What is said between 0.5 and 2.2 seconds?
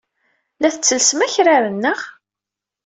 La tettellsem akraren, naɣ?